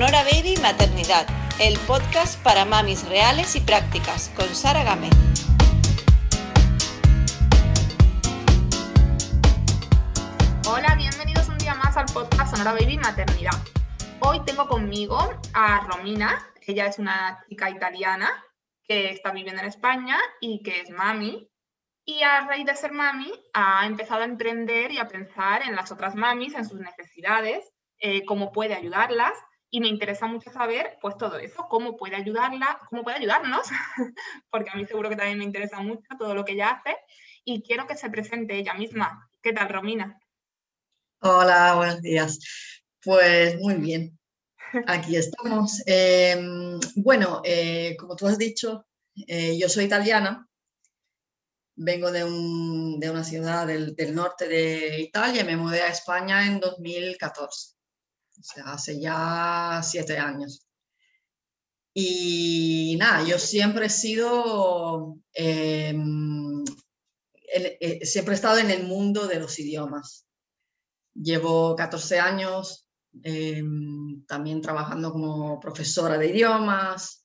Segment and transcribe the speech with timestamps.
[0.00, 1.26] Sonora Baby Maternidad,
[1.60, 5.10] el podcast para mamis reales y prácticas, con Sara Gámez.
[10.66, 13.52] Hola, bienvenidos un día más al podcast Sonora Baby Maternidad.
[14.20, 15.18] Hoy tengo conmigo
[15.52, 18.30] a Romina, ella es una chica italiana
[18.84, 21.46] que está viviendo en España y que es mami.
[22.06, 25.92] Y a raíz de ser mami ha empezado a emprender y a pensar en las
[25.92, 29.34] otras mamis, en sus necesidades, eh, cómo puede ayudarlas
[29.70, 33.68] y me interesa mucho saber, pues todo eso, cómo puede ayudarla, cómo puede ayudarnos,
[34.50, 36.96] porque a mí seguro que también me interesa mucho todo lo que ella hace
[37.44, 39.30] y quiero que se presente ella misma.
[39.40, 40.18] ¿Qué tal, Romina?
[41.20, 42.38] Hola, buenos días.
[43.02, 44.18] Pues muy bien,
[44.86, 45.82] aquí estamos.
[45.86, 48.86] Em, bueno, eh, como tú has dicho,
[49.26, 50.46] eh, yo soy italiana,
[51.76, 56.60] vengo de, una ciudad del, del, norte de Italia y me mudé a España en
[56.60, 57.79] 2014
[58.64, 60.66] hace ya siete años.
[61.94, 66.64] Y nada, yo siempre he sido, em,
[67.52, 70.26] eh, siempre he estado en el mundo de los idiomas.
[71.14, 72.86] Llevo 14 años
[73.22, 77.24] em, también trabajando como profesora de idiomas,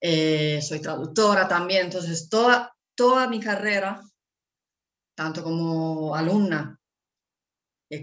[0.00, 4.02] eh, soy traductora también, entonces toda, toda mi carrera,
[5.16, 6.78] tanto como alumna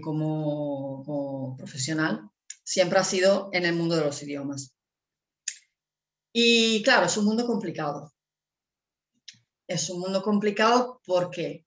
[0.00, 2.30] como profesional,
[2.64, 4.74] siempre ha sido en el mundo de los idiomas.
[6.32, 8.12] Y claro, es un mundo complicado.
[9.68, 11.66] Es un mundo complicado porque,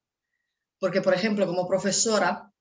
[0.80, 2.52] porque por ejemplo, como profesora,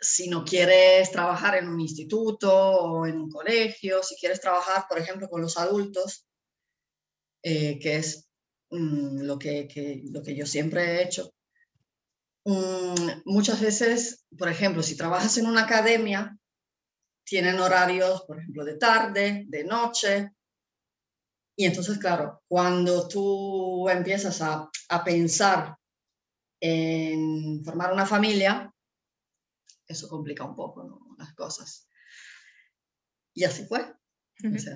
[0.00, 4.98] si no quieres trabajar en un instituto o en un colegio, si quieres trabajar, por
[4.98, 6.26] ejemplo, con los adultos,
[7.42, 8.28] eh, que es
[8.70, 11.32] mm, lo, que, lo que yo siempre he hecho,
[12.44, 16.38] mm, muchas veces, por ejemplo, si trabajas en una academia,
[17.26, 20.30] tienen horarios, por ejemplo, de tarde, de noche.
[21.56, 24.70] Y entonces, claro, cuando tú empiezas a,
[25.04, 25.76] pensar
[26.60, 28.72] en formar una familia,
[29.86, 31.88] eso complica un poco las cosas.
[33.34, 33.92] Y así fue.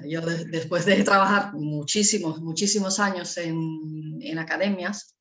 [0.08, 5.16] yo después de trabajar muchísimos, muchísimos años en, academias,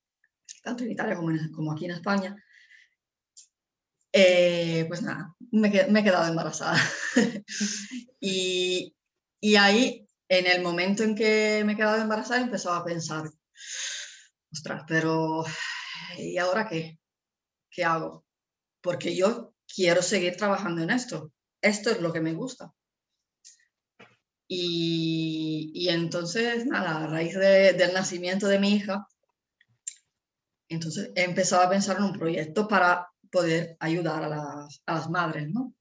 [0.63, 2.35] tanto en Italia como, como aquí en España,
[4.11, 6.79] eh, pues nada, me, he quedado embarazada.
[8.19, 8.95] y,
[9.57, 13.29] ahí, en el momento en que me he quedado embarazada, empezaba a pensar,
[14.51, 15.43] ostras, pero
[16.17, 16.99] ¿y ahora qué?
[17.69, 18.25] ¿Qué hago?
[18.81, 21.31] Porque yo quiero seguir trabajando en esto.
[21.61, 22.73] Esto es lo que me gusta.
[24.51, 29.07] Y, entonces, nada, a raíz del nacimiento de mi hija,
[30.69, 35.73] entonces he empezado a pensar en un proyecto para poder ayudar a las, madres, ¿no?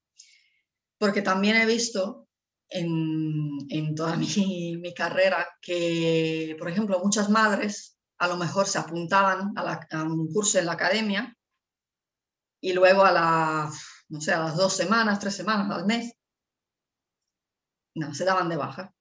[0.97, 2.27] Porque también he visto
[2.69, 10.03] en, toda mi, carrera que, por ejemplo, muchas madres a lo mejor se apuntaban a,
[10.03, 11.35] un curso en la academia
[12.61, 16.13] y luego a las, no sé, a las dos semanas, tres semanas, al mes,
[17.95, 18.93] no, se daban de baja.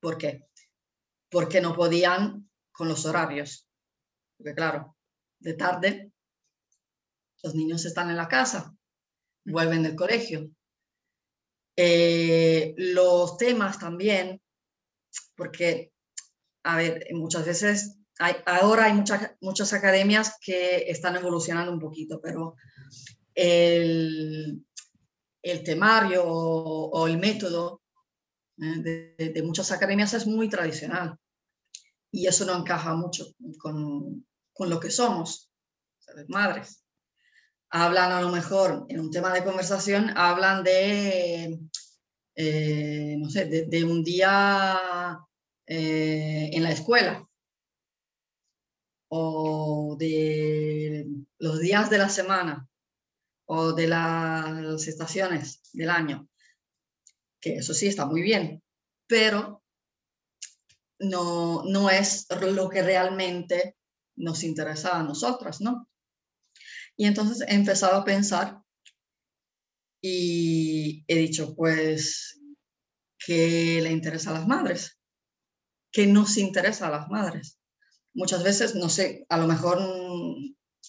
[0.00, 0.48] ¿Por qué?
[1.30, 3.68] Porque no podían con los horarios.
[4.36, 4.96] Porque claro,
[5.38, 6.11] de tarde
[7.42, 8.74] los niños están en la casa,
[9.44, 10.50] vuelven del colegio.
[11.76, 14.40] Eh, los temas también,
[15.34, 15.92] porque,
[16.64, 22.20] a ver, muchas veces, hay, ahora hay muchas, muchas academias que están evolucionando un poquito,
[22.20, 22.56] pero
[23.34, 24.64] el,
[25.64, 27.82] temario o, el método
[28.58, 31.16] eh, de, muchas academias es muy tradicional.
[32.14, 33.24] Y eso no encaja mucho
[33.58, 35.50] con, con lo que somos,
[36.28, 36.81] madres
[37.72, 41.58] hablan a lo mejor en un tema de conversación, hablan de,
[42.36, 45.18] eh, no sé, de, un día
[45.66, 47.26] eh, en la escuela.
[49.08, 51.06] O de
[51.38, 52.68] los días de la semana.
[53.46, 56.28] O de las estaciones del año,
[57.40, 58.62] que eso sí está muy bien,
[59.06, 59.62] pero
[61.00, 63.76] no, no es lo que realmente
[64.16, 65.88] nos interesa a nosotras, ¿no?
[66.96, 68.60] Y entonces he empezado a pensar
[70.00, 72.40] y he dicho, pues,
[73.18, 74.98] ¿qué le interesa a las madres?
[75.90, 77.58] ¿Qué nos interesa a las madres?
[78.14, 79.78] Muchas veces, no sé, a lo mejor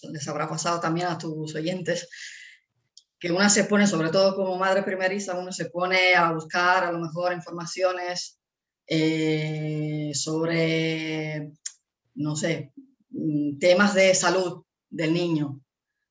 [0.02, 2.08] les habrá pasado también a tus oyentes,
[3.18, 6.92] que una se pone, sobre todo como madre primeriza, uno se pone a buscar a
[6.92, 8.38] lo mejor informaciones
[8.86, 11.52] eh, sobre,
[12.14, 12.72] no sé,
[13.10, 15.63] mm, temas de salud del niño,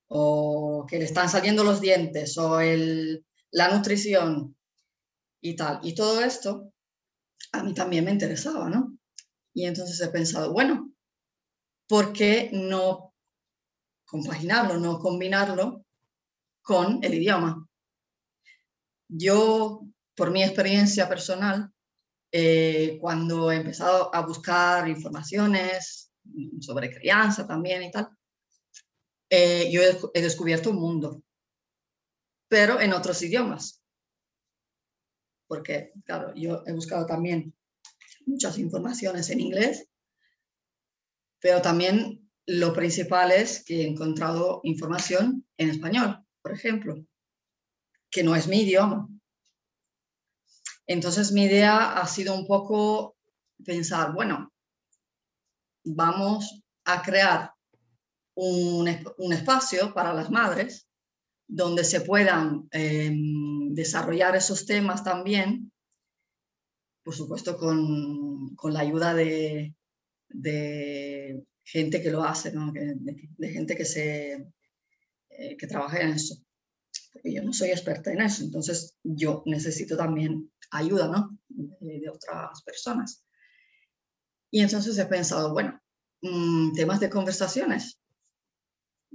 [0.07, 4.55] o que le están saliendo los dientes, o el, la nutrición.
[5.41, 5.79] y tal.
[5.83, 6.71] Y todo esto
[7.51, 8.97] a mí también me interesaba, ¿no?
[9.53, 10.91] Y entonces he pensado, bueno,
[11.87, 13.13] ¿por qué no
[14.05, 15.85] compaginarlo, no combinarlo
[16.61, 17.67] con el idioma?
[19.07, 19.81] Yo,
[20.15, 21.71] por mi experiencia personal,
[22.31, 26.11] eh, cuando he empezado a buscar informaciones
[26.61, 28.09] sobre crianza también y tal,
[29.35, 29.81] eh, yo
[30.13, 31.23] he, descubierto un mundo,
[32.47, 33.83] pero en otros idiomas.
[35.47, 37.55] Porque, claro, yo he buscado también
[38.27, 39.89] muchas informaciones en inglés,
[41.39, 47.03] pero también lo principal es que he encontrado información en español, por ejemplo,
[48.11, 49.09] que no es mi idioma.
[50.85, 53.17] Entonces mi idea ha sido un poco
[53.65, 54.53] pensar, bueno,
[55.83, 57.52] vamos a crear
[58.35, 58.87] un,
[59.33, 60.87] espacio para las madres
[61.47, 65.71] donde se puedan em, desarrollar esos temas también,
[67.03, 69.75] por supuesto con, la ayuda de,
[71.65, 74.47] gente que lo hace, de, gente que, se,
[75.29, 76.35] eh, que trabaja en eso.
[77.11, 81.37] Porque yo no soy experta en eso, entonces yo necesito también ayuda ¿no?
[81.49, 83.23] de, otras personas.
[84.51, 85.79] Y entonces he pensado, bueno,
[86.21, 87.99] mm, temas de conversaciones,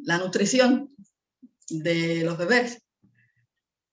[0.04, 0.94] la nutrición
[1.68, 2.82] de los bebés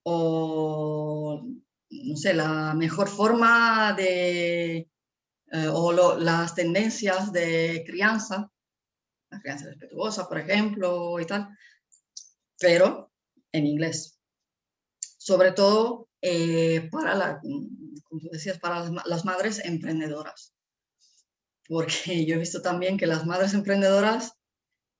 [0.04, 1.42] o,
[1.90, 8.50] no sé, la mejor forma de, eh, o las tendencias de crianza,
[9.30, 11.48] la crianza respetuosa, por ejemplo, y tal,
[12.58, 13.12] pero
[13.52, 14.18] en inglés.
[15.00, 20.54] Sobre todo eh, para, la, como decías, para las, madres emprendedoras.
[21.68, 24.35] Porque yo he visto también que las madres emprendedoras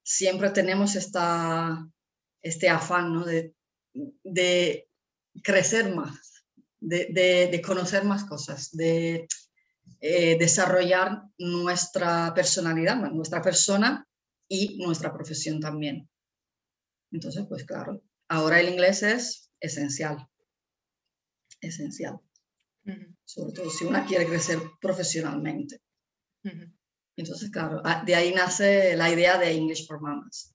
[0.06, 1.84] siempre tenemos esta,
[2.40, 3.24] este afán ¿no?
[3.24, 3.54] de,
[4.22, 4.88] de,
[5.42, 6.44] crecer más,
[6.78, 9.26] de, de, conocer más cosas, de
[10.00, 14.08] eh, desarrollar nuestra personalidad, nuestra persona
[14.48, 16.08] y nuestra profesión también.
[17.10, 20.28] Entonces, pues claro, ahora el inglés es esencial
[21.60, 22.20] esencial,
[23.24, 25.80] sobre todo si una quiere crecer profesionalmente.
[27.16, 30.54] Entonces, claro, ah, de ahí nace la idea de English for Mamas.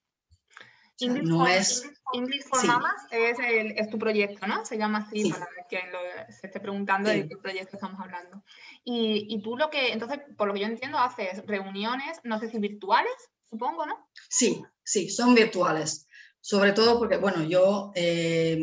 [0.99, 4.63] English, no for, es, English for Mamas es, es, tu proyecto, ¿no?
[4.65, 5.97] Se llama así para quien lo,
[6.29, 8.43] se esté preguntando de qué proyecto estamos hablando.
[8.83, 12.51] Y, y, tú lo que, entonces, por lo que yo entiendo, haces reuniones, no sé
[12.51, 13.11] si virtuales,
[13.49, 14.07] supongo, ¿no?
[14.29, 16.07] Sí, sí, son virtuales.
[16.39, 18.59] Sobre todo porque, bueno, yo eh,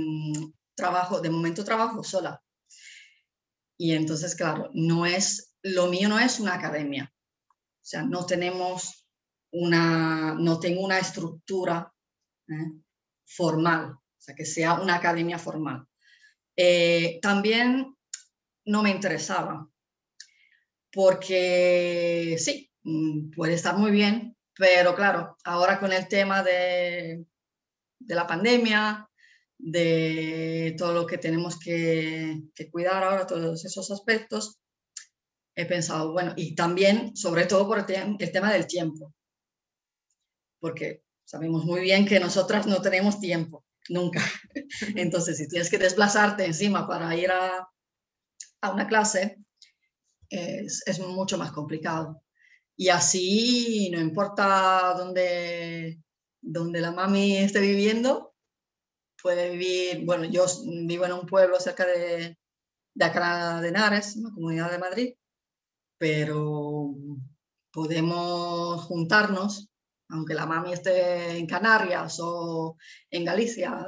[0.75, 2.43] trabajo, de momento trabajo sola.
[3.77, 7.13] Y entonces, claro, no es, lo mío no es una academia.
[7.89, 9.07] Sea, no tenemos
[9.51, 11.91] una, no tengo una estructura
[12.47, 12.73] ¿eh?
[13.25, 15.87] formal, o sea, que sea una academia formal.
[16.55, 17.97] Eh, también
[18.67, 19.67] no me interesaba,
[20.93, 27.25] porque sí, mm, puede estar muy bien, pero claro, ahora con el tema de,
[28.01, 29.09] de la pandemia,
[29.57, 34.59] de todo lo que tenemos que, cuidar ahora, todos esos aspectos,
[35.59, 39.13] he pensado, bueno, y también, sobre todo por el, tema del tiempo,
[40.61, 44.23] porque sabemos muy bien que nosotras no tenemos tiempo, nunca.
[44.95, 47.69] Entonces, si tienes que desplazarte encima para ir a,
[48.73, 49.39] una clase,
[50.31, 52.23] es, es, mucho más complicado.
[52.77, 55.99] Y así, no importa dónde,
[56.41, 58.33] dónde la mami esté viviendo,
[59.21, 60.47] puede vivir, bueno, yo
[60.87, 62.39] vivo en un pueblo cerca de,
[62.95, 65.15] de acá de Henares, una comunidad de Madrid,
[65.99, 66.95] pero
[67.73, 69.69] podemos juntarnos,
[70.09, 72.77] aunque la mami esté en Canarias o
[73.11, 73.87] en Galicia,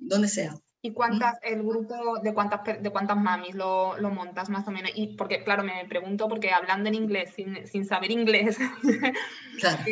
[0.00, 0.54] donde sea.
[0.84, 4.90] ¿Y cuántas, el grupo de cuántas, de cuántas mamis lo, lo, montas más o menos?
[4.96, 8.58] Y porque, claro, me pregunto, porque hablando en inglés, sin, sin saber inglés,
[9.60, 9.84] claro.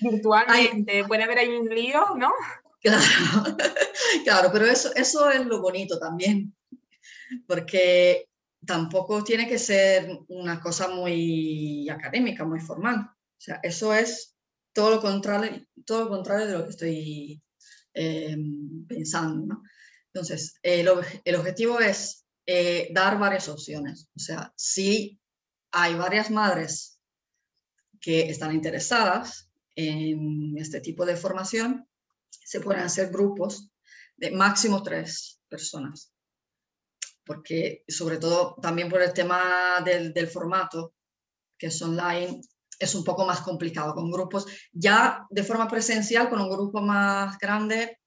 [0.00, 2.30] virtualmente, puede haber ahí un lío, ¿no?
[2.80, 3.02] Claro,
[4.24, 6.54] claro pero eso, eso es lo bonito también,
[7.48, 8.27] porque
[8.68, 12.98] tampoco tiene que ser una cosa muy académica, muy formal.
[12.98, 14.36] O sea, eso es
[14.74, 17.42] todo lo contrario, todo lo contrario de lo que estoy
[17.94, 19.62] em, pensando.
[20.12, 20.86] Entonces, el,
[21.24, 24.10] el, objetivo es eh, dar varias opciones.
[24.14, 25.18] O sea, si
[25.72, 27.00] hay varias madres
[28.02, 31.88] que están interesadas en este tipo de formación,
[32.28, 33.70] se pueden hacer grupos
[34.18, 36.12] de máximo tres personas.
[37.28, 40.94] Porque sobre todo también por el tema del, del formato,
[41.58, 42.40] que es online,
[42.78, 44.46] es un poco más complicado con grupos.
[44.72, 47.98] Ya de forma presencial, con un grupo más grande,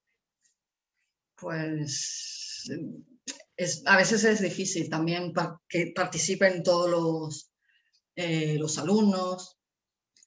[1.35, 2.67] pues
[3.55, 5.33] es, a veces es difícil también
[5.69, 7.51] que participen todos los,
[8.15, 9.57] eh, los alumnos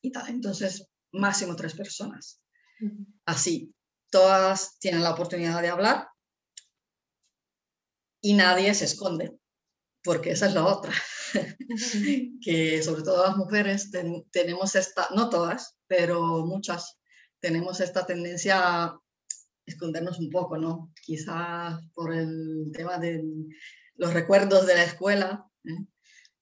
[0.03, 0.29] y tal.
[0.29, 2.41] Entonces, máximo tres personas.
[3.25, 3.75] Así,
[4.11, 6.09] todas tienen la oportunidad de hablar
[8.25, 9.39] y nadie se esconde,
[10.03, 10.95] porque esa es la otra,
[12.41, 13.91] que sobre todo las mujeres
[14.31, 16.99] tenemos esta, no todas, pero muchas,
[17.39, 18.99] tenemos esta tendencia a
[19.67, 20.91] escondernos un poco, ¿no?
[21.03, 23.23] Quizás por el tema de
[23.97, 25.47] los recuerdos de la escuela.
[25.65, 25.85] ¿eh?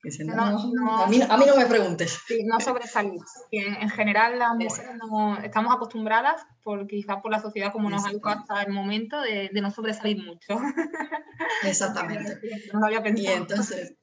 [0.04, 2.18] A, mí, no me preguntes.
[2.44, 3.21] no sobresalir.
[3.52, 8.11] En, general, las mujeres no, estamos acostumbradas, por, quizás por la sociedad como nos ha
[8.11, 10.59] educado hasta el momento, de, no sobresalir mucho.
[11.62, 12.40] Exactamente.
[12.73, 13.28] no lo había pensado.
[13.28, 13.97] Y entonces,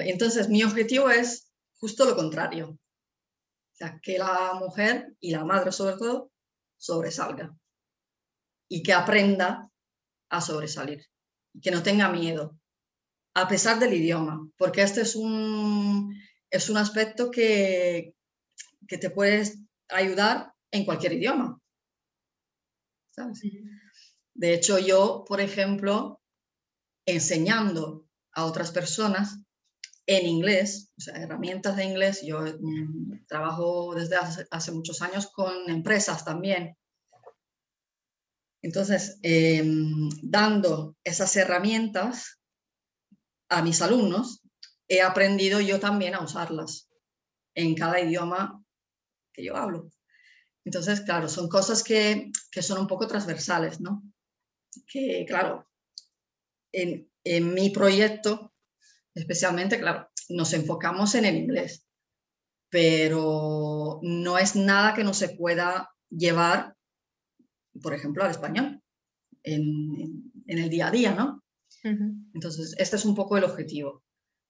[0.00, 2.70] entonces, mi objetivo es justo lo contrario.
[2.70, 6.30] O sea, que la mujer y la madre sobre todo
[6.76, 7.54] sobresalga
[8.68, 9.70] y que aprenda
[10.28, 11.04] a sobresalir
[11.52, 12.56] y que no tenga miedo,
[13.34, 16.14] a pesar del idioma, porque este es un,
[16.50, 18.14] es un aspecto que,
[18.86, 19.58] que te puedes
[19.88, 21.58] ayudar en cualquier idioma.
[24.34, 26.20] De hecho, yo, por ejemplo,
[27.06, 29.38] enseñando a otras personas
[30.06, 34.16] en inglés, o sea, herramientas de inglés, yo mm, trabajo desde
[34.50, 36.76] hace, muchos años con empresas también.
[38.62, 42.40] Entonces, em, dando esas herramientas,
[43.52, 44.42] a mis alumnos,
[44.88, 46.88] he aprendido yo también a usarlas
[47.54, 48.64] en cada idioma
[49.32, 49.90] que yo hablo.
[50.64, 52.30] Entonces, claro, son cosas que,
[52.60, 54.02] son un poco transversales, ¿no?
[54.86, 55.68] Que, claro,
[56.72, 58.54] en, en, mi proyecto,
[59.14, 61.86] especialmente, claro, nos enfocamos en el inglés,
[62.70, 66.74] pero no es nada que no se pueda llevar,
[67.82, 68.82] por ejemplo, al español
[69.42, 71.41] en, en el día a día, ¿no?
[71.82, 74.02] Entonces, este es un poco el objetivo.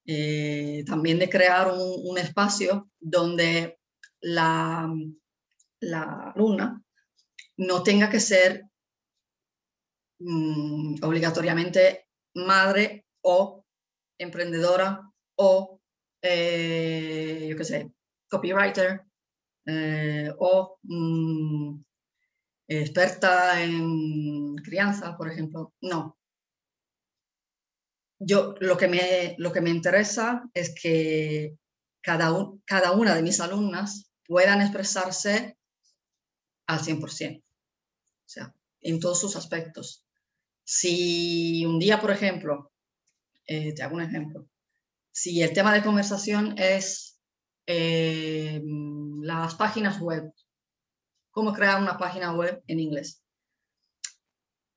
[0.05, 3.79] Eh, también de crear un, espacio donde
[4.21, 4.93] la,
[5.81, 6.83] la, alumna
[7.57, 8.65] no tenga que ser
[10.19, 13.65] mm, obligatoriamente madre o
[14.19, 15.81] emprendedora o,
[16.21, 17.93] eh, yo qué sé,
[18.29, 19.03] copywriter
[19.67, 21.81] eh, o mm,
[22.67, 25.73] experta en crianza, por ejemplo.
[25.81, 26.19] No,
[28.25, 31.57] yo lo que me, lo que me interesa es que
[32.01, 32.33] cada,
[32.65, 35.57] cada una de mis alumnas puedan expresarse
[36.67, 37.45] al 100%, o
[38.25, 40.07] sea, en todos sus aspectos.
[40.65, 42.73] Si un día, por ejemplo,
[43.47, 44.49] eh, te hago un ejemplo,
[45.11, 47.21] si el tema de conversación es
[47.67, 48.63] eh,
[49.21, 50.33] las páginas web,
[51.31, 53.23] cómo crear una página web en inglés.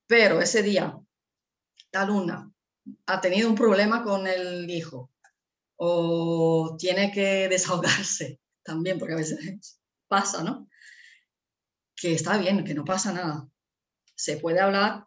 [0.07, 0.97] Pero ese día,
[1.91, 2.54] tal una
[3.05, 5.11] ha tenido un problema con el hijo
[5.77, 10.69] o tiene que desahogarse también, porque a veces pasa, ¿no?
[11.95, 13.47] Que está bien, que no pasa nada.
[14.15, 15.05] Se puede hablar,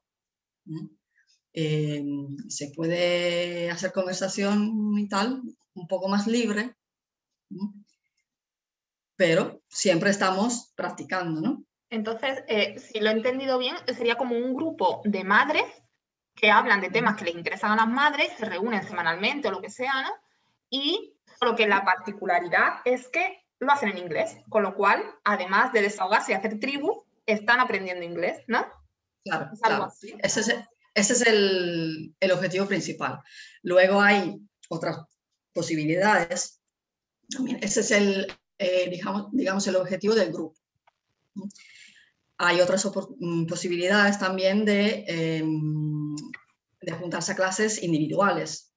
[1.53, 2.05] eh,
[2.49, 5.43] se puede hacer conversación y tal,
[5.75, 6.77] un poco más libre,
[9.17, 11.65] pero siempre estamos practicando, ¿no?
[11.91, 15.65] Entonces, eh, si lo he entendido bien, sería como un grupo de madres
[16.41, 19.61] que hablan de temas que les interesan a las madres, se reúnen semanalmente o lo
[19.61, 20.11] que sea, ¿no?
[20.71, 25.73] Y lo que la particularidad es que lo hacen en inglés, con lo cual, además
[25.73, 28.67] de desahogarse y hacer tribu, están aprendiendo inglés, ¿no?
[29.25, 29.51] Claro,
[30.21, 30.55] Ese es,
[30.95, 33.21] ese es el, el, objetivo principal.
[33.63, 35.01] Luego hay otras
[35.53, 36.61] posibilidades.
[37.61, 40.59] Ese es el, eh, digamos, digamos, el objetivo del grupo.
[42.39, 46.08] Hay otras mm, posibilidades también de, em,
[46.81, 48.73] de apuntarse a clases individuales.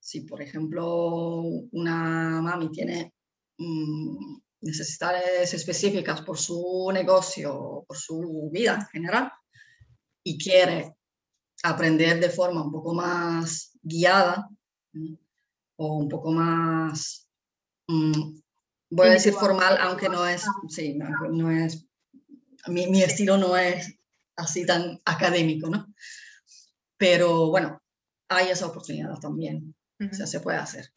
[0.00, 3.14] Si, por ejemplo, una mami tiene
[3.58, 9.32] mm, necesidades específicas por su negocio, o por su vida en general,
[10.22, 10.94] y quiere
[11.62, 14.48] aprender de forma un poco más guiada
[15.76, 17.28] o un poco más,
[17.88, 18.38] mm,
[18.90, 20.98] voy a decir formal, aunque no es, sí,
[21.30, 21.86] no es
[22.68, 23.98] mi, estilo no es
[24.40, 25.86] así tan académico, ¿no?
[26.96, 27.80] Pero bueno,
[28.28, 30.90] hay esa oportunidad también, o sea, se puede hacer.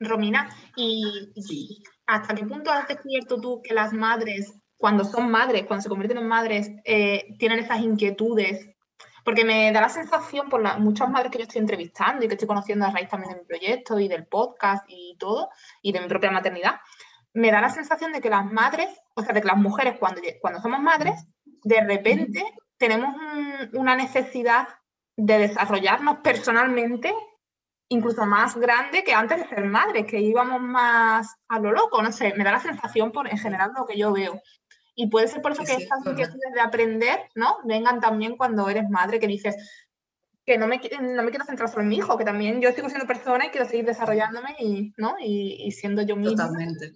[0.00, 5.82] Romina, ¿y, hasta qué punto has descubierto tú que las madres, cuando son madres, cuando
[5.82, 8.68] se convierten en madres, eh, tienen esas inquietudes?
[9.24, 12.48] Porque me da la sensación por muchas madres que yo estoy entrevistando y que estoy
[12.48, 15.50] conociendo a raíz también de mi proyecto y del podcast y todo,
[15.82, 16.76] y de mi propia maternidad,
[17.34, 20.20] me da la sensación de que las madres, o sea, de que las mujeres cuando,
[20.40, 21.26] cuando somos madres,
[21.64, 22.44] de repente
[22.78, 23.14] tenemos
[23.72, 24.68] una necesidad
[25.16, 27.12] de desarrollarnos personalmente
[27.88, 32.12] incluso más grande que antes de ser madre, que íbamos más a lo loco, no
[32.12, 34.40] sé, me da la sensación por en general lo que yo veo.
[34.94, 37.58] Y puede ser por eso que estas inquietudes de aprender, ¿no?
[37.64, 39.56] Vengan también cuando eres madre, que dices
[40.44, 42.88] que no me, no me quiero centrar solo en mi hijo, que también yo sigo
[42.88, 45.14] siendo persona y quiero seguir desarrollándome y, ¿no?
[45.20, 46.48] y, siendo yo misma.
[46.48, 46.94] Totalmente.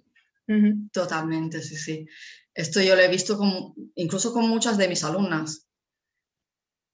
[0.93, 2.07] Totalmente, sí, sí.
[2.55, 5.69] Esto yo lo he visto con, incluso con muchas de mis alumnas,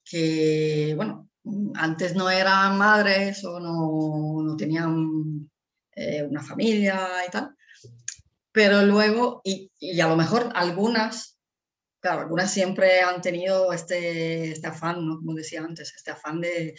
[0.09, 1.29] que, bueno,
[1.75, 5.51] antes no eran madres o no, no tenían
[5.95, 7.55] eh, una familia y tal,
[8.53, 11.39] pero luego, y, y, a lo mejor algunas,
[12.01, 15.19] claro, algunas siempre han tenido este, este afán, ¿no?
[15.19, 16.79] como decía antes, este afán de,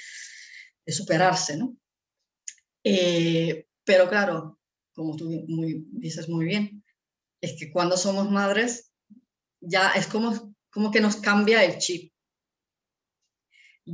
[0.86, 1.76] de superarse, ¿no?
[2.84, 4.60] Eh, pero claro,
[4.94, 6.84] como tú muy, dices muy bien,
[7.42, 8.92] es que cuando somos madres
[9.62, 12.14] ya es como, como que nos cambia el chip.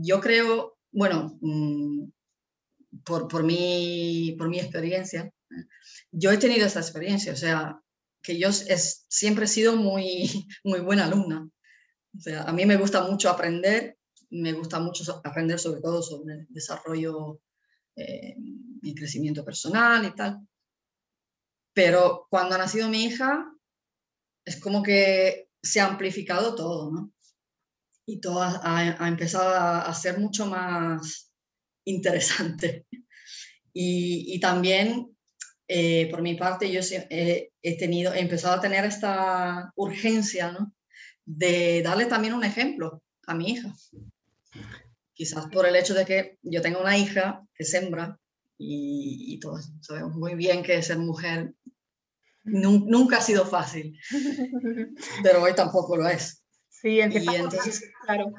[0.01, 2.09] Yo creo, bueno, mm,
[3.03, 5.31] por, por, mi, por mi experiencia,
[6.11, 7.79] yo he tenido esta experiencia, o sea,
[8.21, 11.47] que yo siempre he sido muy, muy buena alumna.
[12.17, 13.97] O sea, a mí me gusta mucho aprender,
[14.29, 17.39] me gusta mucho aprender sobre todo sobre desarrollo
[17.95, 18.35] eh,
[18.81, 20.39] y crecimiento personal y tal.
[21.73, 23.51] Pero cuando ha nacido mi hija,
[24.45, 27.11] es como que se ha amplificado todo, ¿no?
[28.05, 31.31] Y todo ha, empezado a, ser mucho más
[31.85, 32.85] interesante.
[33.77, 35.13] Y, también,
[35.67, 40.73] eh, por mi parte, yo he, tenido, he empezado a tener esta urgencia, ¿no?
[41.25, 43.75] De darle también un ejemplo a mi hija.
[45.13, 48.17] Quizás por el hecho de que yo tengo una hija que sembra
[48.57, 51.53] y, y todos sabemos muy bien que ser mujer
[52.45, 53.99] nunca ha sido fácil,
[55.23, 56.44] pero hoy tampoco lo es.
[56.85, 57.91] Sí, entonces...
[58.05, 58.31] claro,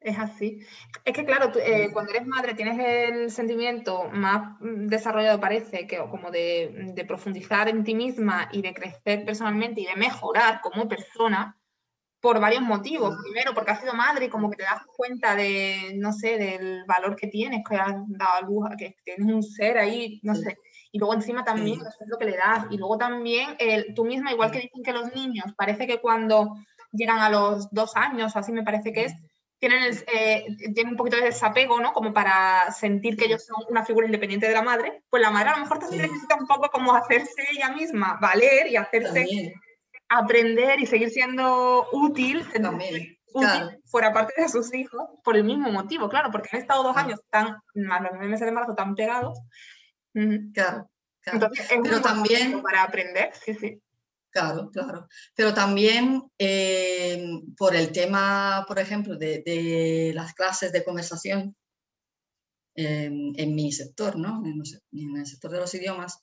[0.00, 0.60] es así.
[1.04, 6.30] Es que claro, eh, cuando eres madre tienes el sentimiento más desarrollado, parece, que como
[6.30, 11.58] de, de, profundizar en ti misma y de crecer personalmente y de mejorar como persona
[12.18, 13.14] por varios motivos.
[13.24, 16.84] Primero, porque has sido madre y como que te das cuenta de, no sé, del
[16.86, 20.56] valor que tienes, que has dado a luz, que tienes un ser ahí, no sé
[20.94, 22.66] y luego encima también eso es lo que le das.
[22.70, 26.54] Y luego también el, tú misma, igual que dicen que los niños, parece que cuando
[26.92, 29.14] llegan a los dos años, o así me parece que es,
[29.58, 31.92] tienen, eh, tienen un poquito de desapego, ¿no?
[31.92, 35.50] Como para sentir que ellos son una figura independiente de la madre, pues la madre
[35.50, 39.26] a lo mejor también necesita un poco como hacerse ella misma, valer y hacerse
[40.08, 42.44] aprender y seguir siendo útil,
[43.32, 46.96] útil fuera parte de sus hijos, por el mismo motivo, claro, porque han estado dos
[46.96, 49.40] años tan, más los meses de embarazo tan pegados,
[51.22, 51.50] Claro,
[51.82, 53.80] pero también para aprender, sí, sí.
[54.32, 55.08] Claro, claro.
[55.34, 57.22] Pero también eh,
[57.56, 61.54] por el tema, por ejemplo, de, las clases de conversación
[62.74, 64.42] en mi sector, ¿no?
[64.46, 66.18] En, el sector de los idiomas,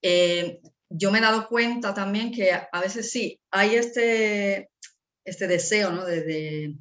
[0.00, 4.70] eh, yo me he dado cuenta también que a veces sí, hay este,
[5.24, 6.04] este deseo, ¿no?
[6.04, 6.76] De,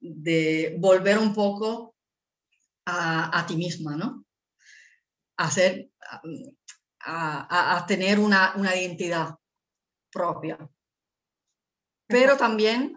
[0.00, 1.94] de, volver un poco
[2.86, 4.24] a, a ti misma, ¿no?
[5.36, 5.90] hacer,
[7.04, 9.34] a, a, tener una, una, identidad
[10.10, 10.58] propia.
[12.06, 12.96] Pero también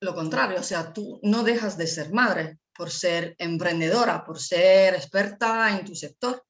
[0.00, 4.94] lo contrario, o sea, tú no dejas de ser madre por ser emprendedora, por ser
[4.94, 6.44] experta en tu sector.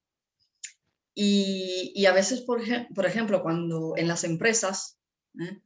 [1.15, 2.63] Y, y a veces, por,
[2.95, 4.99] por, ejemplo, cuando en las empresas
[5.41, 5.61] ¿eh?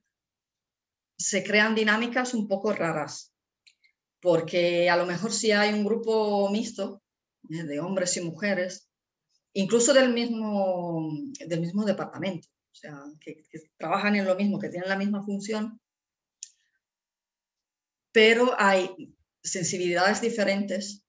[1.19, 3.35] se crean dinámicas un poco raras,
[4.21, 7.03] porque a lo mejor si hay un grupo mixto
[7.51, 7.63] ¿eh?
[7.63, 8.89] de hombres y mujeres,
[9.55, 11.11] incluso del mismo,
[11.47, 13.45] del mismo departamento, o sea, que,
[13.77, 15.81] trabajan en lo mismo, que tienen la misma función,
[18.13, 21.05] pero hay sensibilidades diferentes,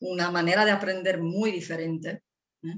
[0.00, 2.22] una manera de aprender muy diferente.
[2.62, 2.74] ¿eh?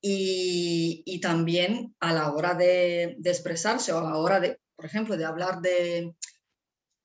[0.00, 5.24] Y, también a la hora de, expresarse o a la hora de, por ejemplo, de
[5.24, 6.14] hablar de,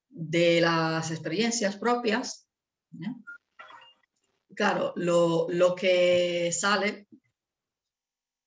[0.10, 2.48] de las experiencias propias,
[2.94, 3.12] ¿eh?
[4.56, 7.08] Claro, lo, que sale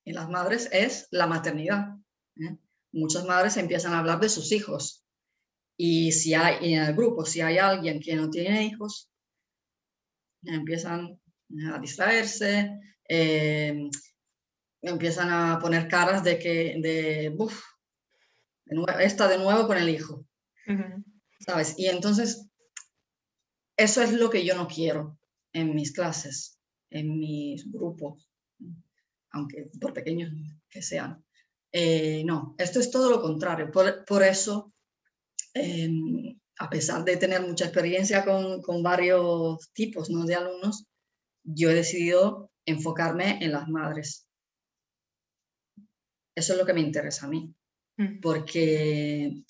[0.04, 1.96] en las madres es la maternidad.
[2.36, 2.56] ¿eh?
[2.92, 5.04] Muchas madres empiezan a hablar de sus hijos.
[5.76, 9.10] Y si hay en el grupo, si hay alguien que no tiene hijos,
[10.42, 11.20] empiezan
[11.70, 13.90] a distraerse, eh,
[14.80, 17.62] empiezan a poner caras de que, de, uf,
[19.00, 20.26] está de nuevo con el hijo.
[21.40, 21.74] ¿Sabes?
[21.78, 22.48] Y entonces,
[23.76, 25.18] eso es lo que yo no quiero
[25.52, 26.58] en mis clases,
[26.90, 28.28] en mis grupos,
[29.30, 30.32] aunque por pequeños
[30.68, 31.24] que sean.
[31.72, 33.70] Eh, no, esto es todo lo contrario.
[33.70, 34.72] Por, eso
[35.54, 40.24] em, a pesar de tener mucha experiencia con, con varios tipos ¿no?
[40.24, 40.86] de alumnos,
[41.42, 44.28] yo he decidido enfocarme en las madres.
[46.34, 47.54] Eso es lo que me interesa a mí,
[47.96, 48.20] Mm.
[48.20, 49.42] porque,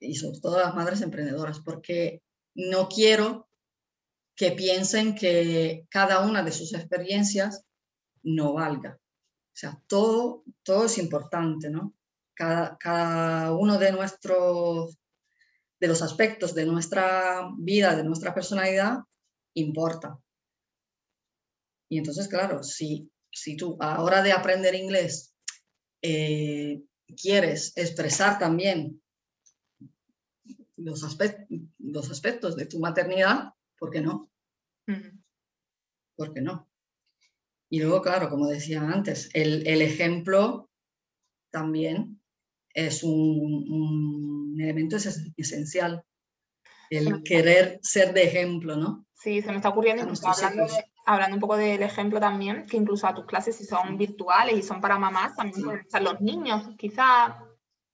[0.00, 2.22] y sobre todo las madres emprendedoras, porque
[2.54, 3.48] no quiero
[4.34, 7.64] que piensen que cada una de sus experiencias
[8.22, 8.98] no valga.
[8.98, 11.94] O sea, todo, todo es importante, ¿no?
[12.34, 14.98] Cada, cada uno de nuestros,
[15.78, 19.00] de los aspectos de nuestra vida, de nuestra personalidad,
[19.54, 20.18] importa.
[21.90, 25.34] Y entonces, claro, si, si tú a hora de aprender inglés
[26.00, 26.82] eh,
[27.20, 29.02] quieres expresar también
[30.76, 31.46] los, aspect-
[31.78, 34.30] los aspectos de tu maternidad, ¿por qué no?
[36.16, 36.68] ¿Por qué no?
[37.68, 40.70] Y luego, claro, como decía antes, el, el ejemplo
[41.50, 42.22] también
[42.74, 46.04] es un, un elemento es- esencial.
[46.90, 49.04] El querer ser de ejemplo, ¿no?
[49.14, 52.20] Sí, se me está ocurriendo, A incluso nuestros hablando, de- hablando un poco del ejemplo
[52.20, 55.80] también, que incluso a tus clases, si son virtuales y son para mamás, también pueden
[55.80, 56.68] estar los niños.
[56.78, 57.36] Quizá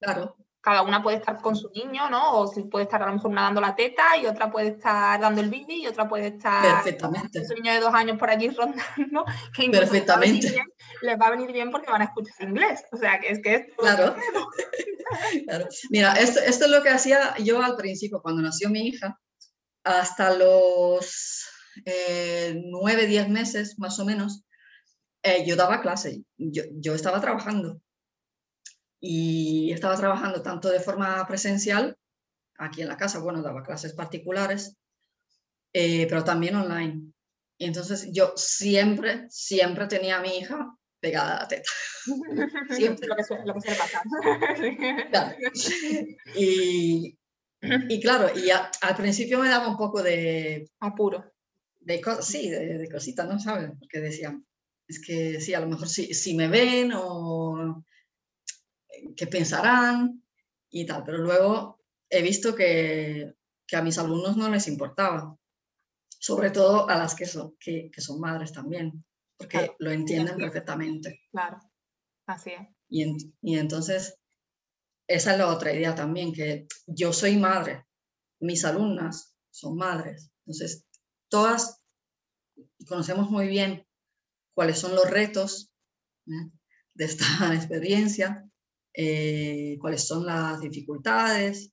[0.01, 0.37] Claro,
[0.68, 2.33] cada una puede estar con su niño, ¿no?
[2.40, 5.18] O si puede estar a lo mejor una dando la teta y otra puede estar
[5.18, 7.46] dando el bibi y otra puede estar perfectamente.
[7.46, 9.24] su niño de dos años por allí rondando,
[9.57, 10.50] que Perfectamente.
[10.50, 10.66] bien-
[11.00, 12.83] les va a venir bien porque van a escuchar inglés.
[12.92, 14.14] O sea, que es que es Claro.
[15.46, 15.66] Claro.
[15.88, 19.18] Mira, esto, esto es lo que hacía yo al principio, cuando nació mi hija,
[19.83, 21.46] hasta los
[21.87, 24.44] eh, nueve, diez meses más o menos,
[25.22, 27.81] eh, yo daba clase, yo, yo estaba trabajando.
[29.00, 31.96] Y estaba trabajando tanto de forma presencial,
[32.58, 34.76] aquí en la casa, bueno, daba clases particulares,
[35.72, 37.12] eh, pero también online.
[37.58, 41.70] Y entonces yo siempre, siempre tenía a mi hija pegada a la teta.
[42.70, 43.06] Siempre.
[43.08, 44.02] lo que suele, lo que suele pasar.
[45.11, 45.37] Claro.
[46.37, 47.18] Y,
[47.88, 51.32] y claro, y a- al principio me daba un poco de, Apuro.
[51.80, 53.70] de cosas, sí, de, de cositas, ¿no sabes?
[53.78, 54.46] Porque decían,
[54.87, 57.84] es que sí, a lo mejor si, si me ven o
[59.16, 60.22] qué pensarán
[60.70, 61.80] y tal, pero luego
[62.11, 63.34] he visto que,
[63.66, 65.37] que a mis alumnos no les importaba,
[66.18, 69.04] sobre todo a las que son, que, que son madres también,
[69.37, 70.52] porque Claro, lo entienden entiendo.
[70.52, 71.20] perfectamente.
[71.30, 71.58] Claro.
[72.26, 72.68] Así es.
[72.88, 74.18] Y, en- y entonces,
[75.06, 77.87] esa es la otra idea también, que yo soy madre,
[78.40, 80.87] mis alumnas son madres, entonces
[81.30, 81.82] todas
[82.87, 83.87] conocemos muy bien
[84.54, 85.72] cuáles son los retos
[86.26, 86.50] ¿eh?
[86.94, 88.47] de esta experiencia,
[89.00, 91.72] eh, cuáles son las dificultades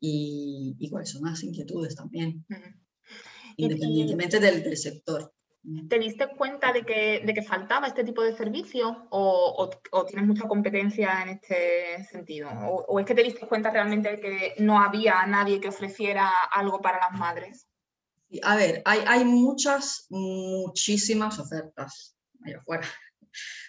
[0.00, 2.46] y, y cuáles son las inquietudes también.
[2.48, 5.30] Y- y- independientemente del, del sector.
[5.88, 10.04] ¿Te diste cuenta de que, de que faltaba este tipo de servicio o, o- o
[10.06, 12.48] tienes mucha competencia en este sentido?
[12.66, 16.30] O, o es que te diste cuenta realmente de que no había nadie que ofreciera
[16.50, 17.66] algo para las madres?
[18.42, 22.86] A ver, hay, hay muchas, muchísimas ofertas allá afuera.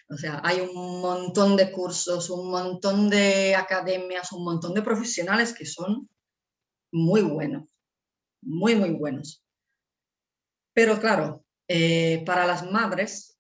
[0.10, 5.54] O sea, hay un montón de cursos, un montón de academias, un montón de profesionales
[5.54, 6.10] que son
[6.92, 7.70] muy buenos,
[8.42, 9.44] muy, muy buenos.
[10.74, 13.40] Pero claro, eh, para las madres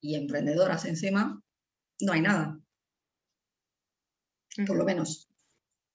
[0.00, 1.42] y emprendedoras encima,
[2.00, 2.58] no hay nada,
[4.66, 5.28] por lo menos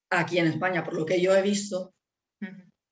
[0.10, 1.94] aquí en España, por lo que yo he visto.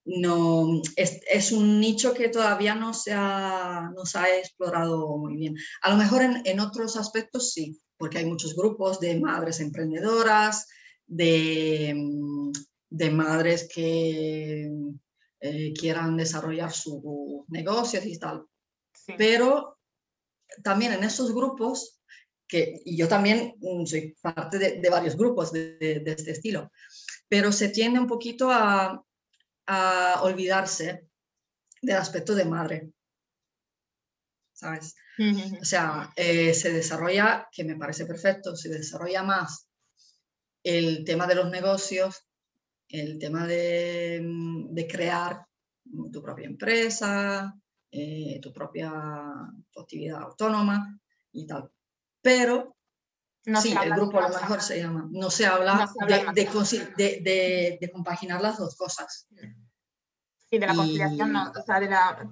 [0.06, 5.36] No es, es un nicho que todavía no se, ha, no se ha explorado muy
[5.36, 5.56] bien.
[5.82, 10.68] A lo mejor en, en otros aspectos sí, porque hay muchos grupos de madres emprendedoras,
[11.06, 11.96] de,
[12.90, 14.72] de madres que
[15.40, 17.02] eh, quieran desarrollar sus
[17.50, 18.46] negocios y tal.
[18.94, 19.14] Sí.
[19.18, 19.78] Pero
[20.64, 22.00] también en esos grupos,
[22.48, 26.72] que y yo también mm, soy parte de, de varios grupos de este estilo,
[27.30, 29.02] pero se tiende un poquito a,
[29.74, 31.08] a olvidarse
[31.82, 32.92] del aspecto de madre.
[34.54, 34.96] ¿Sabes?
[35.62, 39.68] O sea, eh, se desarrolla, que me parece perfecto, se desarrolla más
[40.64, 42.28] el tema de los negocios,
[42.88, 45.46] el tema de, mm, de crear
[46.12, 47.54] tu propia empresa,
[47.92, 48.92] eh, tu propia
[49.72, 51.00] tu actividad autónoma
[51.32, 51.72] y tal.
[52.22, 52.76] Pero
[53.46, 55.08] No se sí, el grupo a lo mejor se llama.
[55.12, 56.36] No se habla, No se habla de, más.
[56.36, 59.28] de consi- de- de- de compaginar las dos cosas.
[60.52, 62.30] Sí, de la conciliación, no, y- o sea, de la,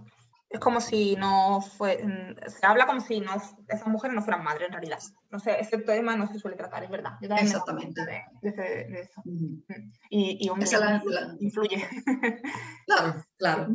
[0.49, 3.31] es como si no fue, mm, se habla como si no,
[3.67, 4.99] esas mujeres no fueran madres en realidad.
[5.29, 7.11] No sé, ese tema no se suele tratar, es verdad.
[7.21, 8.01] Yo Exactamente.
[8.03, 9.21] de, de ese- de eso.
[9.23, 9.63] Ujú.
[10.09, 11.77] Y, y hombre, la- la- influye.
[12.87, 13.67] Claro, claro.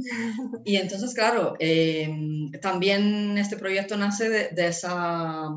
[0.65, 5.49] Y entonces, claro, eh, también este proyecto nace de, de esa,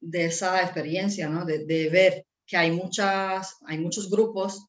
[0.00, 1.44] de esa experiencia, ¿no?
[1.44, 4.66] De, de ver que hay, muchas, hay muchos grupos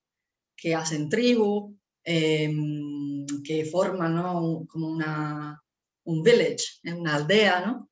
[0.58, 4.66] que hacen tribu, em, que forman ¿no?
[4.68, 5.62] como una,
[6.06, 7.90] un village, una aldea, ¿no?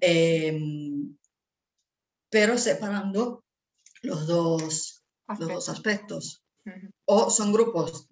[0.00, 1.16] Em,
[2.30, 3.44] pero separando
[4.02, 6.44] los dos, los dos aspectos.
[7.06, 8.08] O son grupos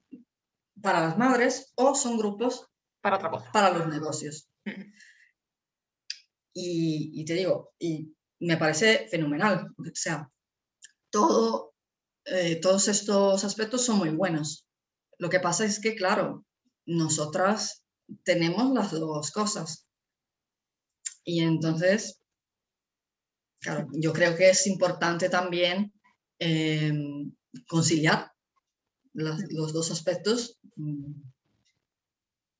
[0.80, 2.66] para las madres o son grupos
[3.02, 3.52] para otra cosa.
[3.52, 4.48] Para los negocios.
[6.54, 9.68] y, y, te digo, y me parece fenomenal.
[9.78, 10.30] O sea,
[11.10, 11.74] todo,
[12.24, 14.65] eh, todos estos aspectos son muy buenos.
[15.18, 16.44] Lo que pasa es que, claro,
[16.84, 17.84] nosotras
[18.22, 19.86] tenemos las dos cosas.
[21.24, 22.20] Y entonces,
[23.60, 25.92] claro, yo creo que es importante también
[26.38, 27.34] em,
[27.66, 28.30] conciliar
[29.12, 30.58] los dos aspectos.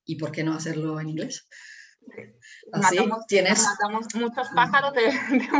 [0.05, 1.47] ¿Y por qué no hacerlo en inglés?
[2.71, 3.65] Matamos, tienes...
[4.15, 5.07] muchos pájaros de,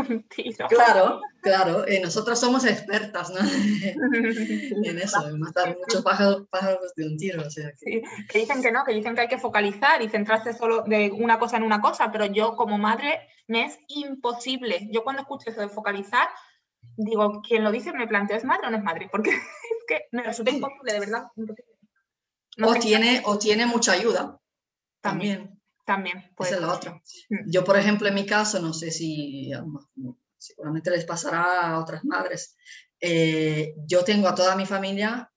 [0.08, 0.66] un tiro.
[0.68, 1.86] Claro, claro.
[1.86, 3.40] Eh, nosotros somos expertas ¿no?
[4.84, 6.46] en eso, en matar muchos pájaros,
[6.96, 7.42] de un tiro.
[7.80, 8.38] que...
[8.38, 11.56] dicen que no, que dicen que hay que focalizar y centrarse solo de una cosa
[11.56, 14.88] en una cosa, pero yo como madre me es imposible.
[14.92, 16.28] Yo cuando escucho eso de focalizar,
[16.96, 19.08] digo, quien lo dice me planteo, ¿es madre o no es madre?
[19.10, 21.28] Porque es que me resulta imposible, de verdad.
[22.62, 24.38] o, tiene, o tiene mucha ayuda.
[25.00, 25.38] También.
[25.38, 25.57] También.
[26.38, 27.02] Esa es la otra.
[27.30, 27.50] Mm.
[27.50, 29.50] Yo, por ejemplo, en mi caso, no sé si
[30.36, 32.56] seguramente les pasará a otras madres,
[33.00, 35.30] eh, yo tengo a toda mi familia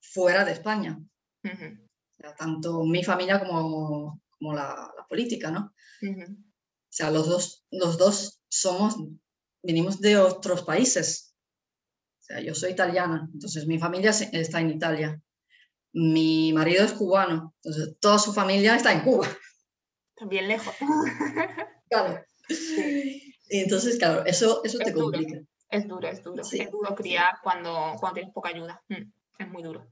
[0.00, 0.98] fuera de España.
[2.36, 5.72] tanto mi familia como, como la, política, ¿no?
[6.02, 8.96] O sea, los dos, los dos somos,
[9.62, 11.34] venimos de otros países.
[12.20, 15.22] O sea, yo soy italiana, entonces mi familia está en Italia
[15.98, 19.26] mi marido es cubano, entonces toda su familia está en Cuba.
[20.16, 20.74] También lejos.
[21.90, 22.22] Claro.
[23.48, 25.38] Entonces, claro, eso, eso te complica.
[25.70, 26.42] Es duro, es duro.
[26.42, 28.82] es duro criar cuando, cuando tienes poca ayuda.
[28.88, 29.86] Mm, es muy duro.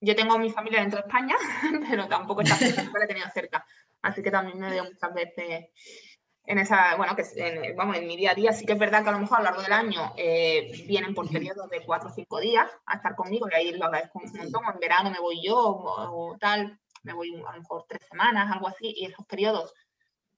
[0.00, 1.36] Yo tengo a mi familia dentro de España,
[1.90, 3.66] pero tampoco está cerca, la he tenido cerca.
[4.00, 5.66] Así que también me veo muchas veces
[6.48, 9.02] en esa, bueno, que en, vamos, en mi día a día sí que es verdad
[9.02, 12.08] que a lo mejor a lo largo del año eh, vienen por periodos de cuatro
[12.08, 14.62] o cinco días a estar conmigo y ahí lo agradezco un montón.
[14.72, 18.66] En verano me voy yo o, tal, me voy a lo mejor tres semanas, algo
[18.66, 19.74] así, y esos periodos,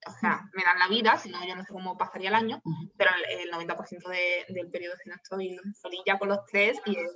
[0.05, 2.61] o sea, me dan la vida, si no yo no sé cómo pasaría el año,
[2.97, 4.09] pero el, 90%
[4.49, 7.11] del periodo si no estoy solilla con los tres y es,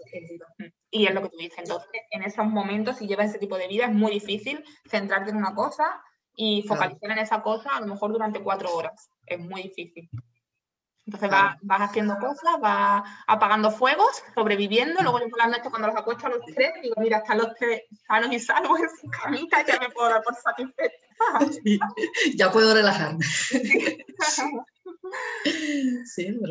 [0.90, 1.60] y es lo que tú dices.
[1.60, 5.36] Entonces, en esos momentos, si llevas ese tipo de vida, es muy difícil centrarte en
[5.36, 6.02] una cosa
[6.36, 9.10] y focalizar en esa cosa a lo mejor durante cuatro horas.
[9.26, 10.10] Es muy difícil.
[11.08, 15.96] Entonces vas, haciendo cosas, vas apagando fuegos, sobreviviendo, luego yo por la noche cuando los
[15.96, 19.64] acuesto a los tres, digo, mira, están los tres sanos y salvos en su camita,
[19.64, 20.96] ya me puedo dar por satisfecha.
[22.36, 23.24] ya puedo relajarme.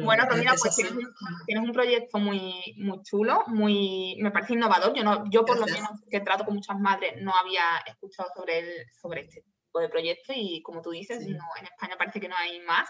[0.04, 4.94] bueno, pues mira, pues tienes, un proyecto muy, muy chulo, muy, me parece innovador.
[4.94, 8.60] Yo, no, yo por lo menos que trato con muchas madres no había escuchado sobre,
[8.60, 9.42] el, sobre este
[9.80, 12.88] de proyecto y como tú dices, en España parece que no hay más.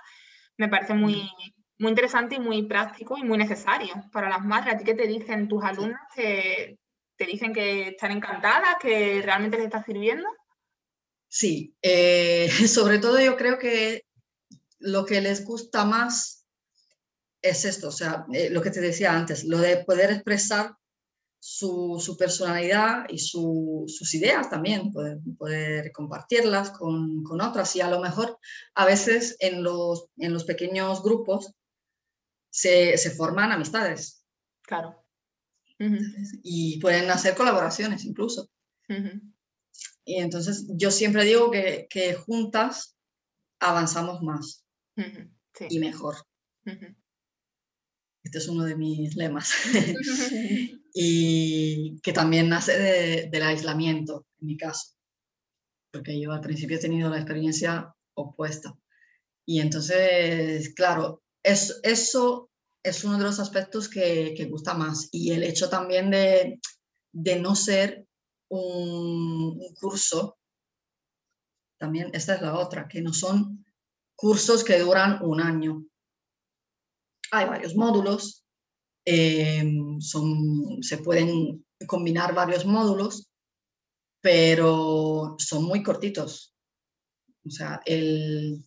[0.56, 1.28] Me parece muy,
[1.78, 4.74] muy interesante y muy práctico y muy necesario para las madres.
[4.74, 6.00] ¿A ti qué te dicen tus alumnas?
[6.14, 6.78] ¿Te,
[7.16, 10.28] te dicen que están encantadas, que realmente les está sirviendo?
[11.28, 14.04] Sí, eh, sobre todo yo creo que
[14.78, 16.46] lo que les gusta más
[17.42, 20.76] es esto, o sea, eh, lo que te decía antes, lo de poder expresar
[21.46, 28.38] su, personalidad y sus ideas también, poder, compartirlas con, otras y a lo mejor
[28.74, 31.52] a veces en los, en los pequeños grupos
[32.50, 34.24] se, forman amistades.
[34.62, 35.04] Claro.
[36.42, 38.48] Y pueden hacer colaboraciones incluso.
[40.02, 42.96] Y entonces yo siempre digo que, juntas
[43.60, 44.64] avanzamos más
[45.68, 46.16] y mejor.
[48.22, 49.52] Este es uno de mis lemas.
[50.94, 54.94] y que también nace del aislamiento, en mi caso,
[55.92, 58.74] porque yo al principio he tenido la experiencia opuesta.
[59.46, 62.50] Y entonces, claro, es, eso
[62.82, 65.08] es uno de los aspectos que, que gusta más.
[65.10, 66.60] Y el hecho también de,
[67.12, 68.06] de no ser
[68.48, 70.38] un, un, curso,
[71.78, 73.66] también esta es la otra, que no son
[74.16, 75.84] cursos que duran un año
[77.34, 78.43] hay varios módulos,
[79.04, 83.30] em, se pueden combinar varios módulos,
[84.20, 86.54] pero son muy cortitos.
[87.46, 88.64] O sea, el,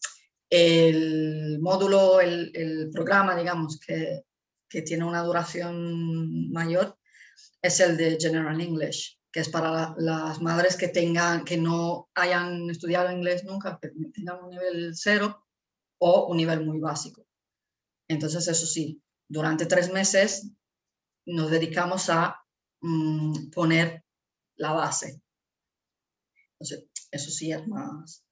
[1.60, 4.24] módulo, el, programa, digamos, que,
[4.86, 6.98] tiene una duración mayor,
[7.62, 12.70] es el de General English, que es para las madres que tengan, que no hayan
[12.70, 15.48] estudiado inglés nunca, que tengan un nivel cero
[16.00, 17.26] o un nivel muy básico.
[18.08, 20.50] Entonces, eso sí, durante tres meses
[21.26, 22.42] nos dedicamos a
[22.82, 24.04] mm, poner
[24.56, 25.22] la base.
[26.54, 28.24] Entonces, eso sí es más.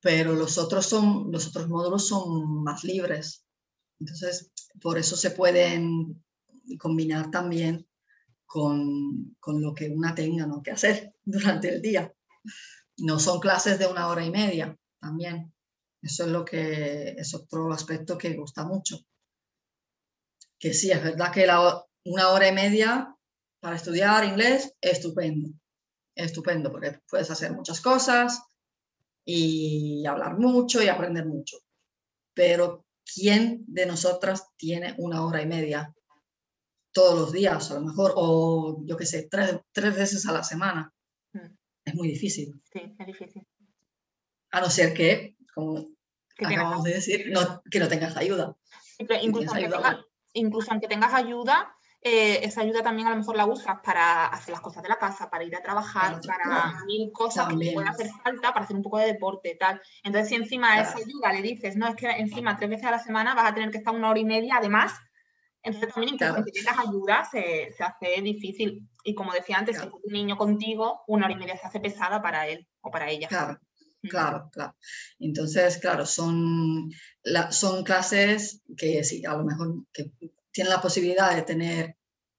[0.00, 3.44] Pero los otros, son, los otros módulos son más libres.
[4.00, 6.24] Entonces, por eso se pueden
[6.78, 7.86] combinar también
[8.46, 10.62] con, con lo que una tenga ¿no?
[10.62, 12.12] que hacer durante el día.
[12.98, 15.52] No son clases de una hora y media también.
[16.00, 18.98] Eso es lo que es otro aspecto que gusta mucho.
[20.58, 23.14] Que sí, es verdad que la, una hora y media
[23.60, 25.50] para estudiar inglés, estupendo.
[26.14, 28.42] Estupendo, porque puedes hacer muchas cosas
[29.24, 31.58] y hablar mucho y aprender mucho.
[32.34, 35.94] Pero ¿quién de nosotras tiene una hora y media
[36.92, 40.42] todos los días, a lo mejor, o yo qué sé, tres, tres veces a la
[40.42, 40.92] semana?
[41.32, 41.54] Mm.
[41.84, 42.60] Es muy difícil.
[42.72, 43.46] Sí, es difícil.
[44.50, 45.86] A no ser que, como
[46.38, 48.56] acabamos de decir, no, que no tengas ayuda.
[49.22, 49.54] incluso,
[50.70, 54.60] aunque tengas ayuda, eh, esa ayuda también a lo mejor la usas para hacer las
[54.60, 58.08] cosas de la casa, para ir a trabajar, para mil cosas que te pueden hacer
[58.22, 59.80] falta, para hacer un poco de deporte, tal.
[60.04, 62.92] Entonces, si encima a esa ayuda le dices, no, es que encima tres veces a
[62.92, 64.92] la semana vas a tener que estar una hora y media además,
[65.60, 68.88] entonces también incluso si tienes ayuda se, se, hace difícil.
[69.02, 72.22] Y como decía antes, si un niño contigo, una hora y media se hace pesada
[72.22, 73.26] para él o para ella.
[73.26, 73.58] Claro.
[74.02, 74.76] Claro, claro.
[75.18, 76.88] Entonces, claro, son,
[77.50, 80.12] son clases que sí, a lo mejor que
[80.50, 81.96] tienen la posibilidad de tener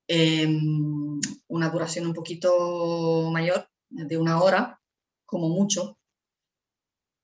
[0.08, 4.80] em, una duración un poquito mayor, de una hora,
[5.26, 5.98] como mucho,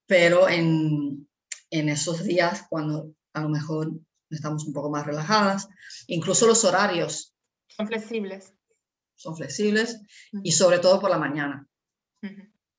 [0.07, 1.27] pero en,
[1.69, 3.91] en esos días cuando a lo mejor
[4.29, 5.67] estamos un poco más relajadas,
[6.07, 7.35] incluso los horarios.
[7.67, 8.53] Son flexibles.
[9.15, 10.01] Son flexibles
[10.43, 11.67] y sobre todo por la mañana.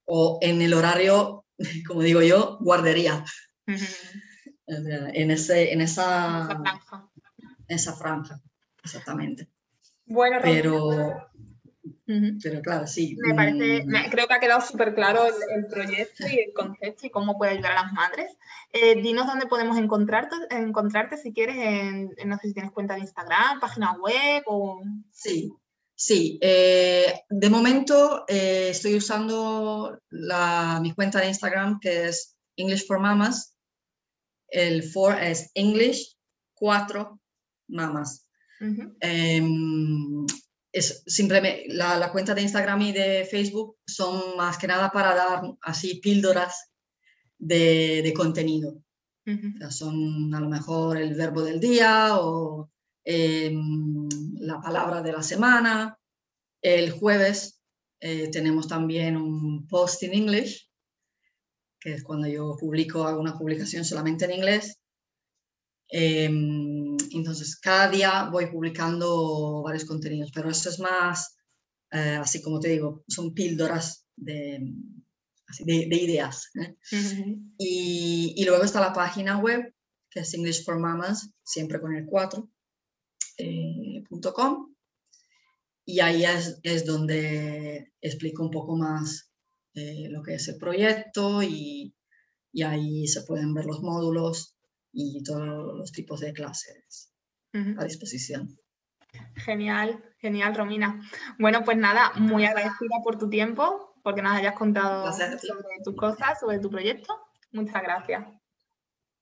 [0.04, 1.46] O en el horario
[1.86, 3.24] como digo yo, guardería.
[4.66, 7.08] En, ese, en esa, franja.
[7.68, 8.40] Esa franja,
[8.82, 9.48] exactamente.
[10.06, 11.28] Bueno, pero,
[12.06, 13.16] pero claro, sí.
[13.18, 14.10] Me parece, mm.
[14.10, 17.72] creo que ha quedado súper claro el, proyecto y el concepto y cómo puede ayudar
[17.72, 18.36] a las madres.
[18.72, 23.00] Eh, dinos dónde podemos encontrarte, encontrarte si quieres, en, no sé si tienes cuenta de
[23.00, 24.82] Instagram, página web o...
[25.10, 25.52] Sí,
[25.98, 32.86] Sí, eh, de momento eh, estoy usando la, mi cuenta de Instagram que es English
[32.86, 33.55] for Mamas.
[34.48, 36.16] El for es English
[36.54, 37.20] 4
[37.68, 38.28] Mamas.
[39.00, 40.24] Em,
[40.72, 45.14] es simplemente la, la, cuenta de Instagram y de Facebook son más que nada para
[45.14, 46.70] dar así píldoras
[47.38, 48.82] de, de contenido.
[49.70, 52.70] son a lo mejor el verbo del día o
[53.08, 54.08] Em,
[54.40, 55.96] la palabra de la semana.
[56.60, 57.62] El jueves
[58.00, 60.65] eh, tenemos también un post in English,
[61.86, 64.80] que es cuando yo publico alguna publicación solamente en inglés.
[65.88, 71.36] Em, entonces, cada día voy publicando varios contenidos, pero eso es más,
[71.92, 74.58] eh, así como te digo, son píldoras de,
[75.60, 76.50] de, ideas.
[76.60, 76.74] ¿eh?
[77.56, 79.72] y, y, luego está la página web,
[80.10, 82.50] que es English for Mamas, siempre con el 4
[83.38, 84.02] eh,
[85.84, 86.24] y ahí
[86.64, 89.30] es, donde explico un poco más
[89.76, 91.94] eh, lo que es el proyecto y,
[92.64, 94.56] ahí se pueden ver los módulos
[94.90, 97.12] y todos los tipos de clases
[97.52, 98.58] a disposición.
[99.34, 101.00] Genial, genial, Romina.
[101.38, 106.40] Bueno, pues nada, muy agradecida por tu tiempo, porque nos hayas contado sobre tus cosas,
[106.40, 107.14] sobre tu proyecto.
[107.52, 108.24] Muchas gracias.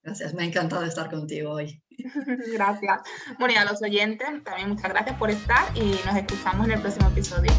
[0.02, 1.82] Gracias, me ha encantado estar contigo hoy.
[2.52, 3.02] gracias.
[3.38, 6.80] Bueno, y a los oyentes, también muchas gracias por estar y nos escuchamos en el
[6.80, 7.52] próximo episodio.